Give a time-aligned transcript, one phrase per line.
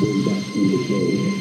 [0.00, 1.38] We're back in the game.